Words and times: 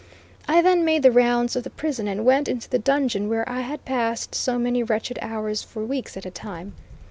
I 0.47 0.63
then 0.63 0.83
made 0.83 1.03
the 1.03 1.11
rounds 1.11 1.55
of 1.55 1.63
the 1.63 1.69
prison, 1.69 2.07
and 2.07 2.25
went 2.25 2.47
into 2.47 2.67
the 2.67 2.79
dungeon 2.79 3.29
where 3.29 3.47
I 3.47 3.61
had 3.61 3.85
passed 3.85 4.33
so 4.33 4.57
many 4.57 4.81
wretched 4.81 5.19
hours 5.21 5.61
for 5.61 5.85
weeks 5.85 6.17
at 6.17 6.25
a 6.25 6.31
time. 6.31 6.73